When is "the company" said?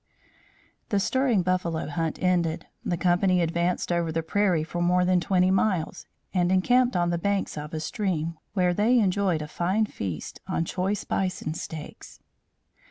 2.83-3.39